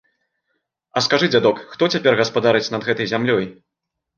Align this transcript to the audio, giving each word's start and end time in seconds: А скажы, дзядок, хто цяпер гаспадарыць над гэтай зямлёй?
А 1.01 1.03
скажы, 1.09 1.29
дзядок, 1.35 1.61
хто 1.73 1.83
цяпер 1.97 2.17
гаспадарыць 2.23 2.67
над 2.77 2.81
гэтай 2.89 3.11
зямлёй? 3.13 3.45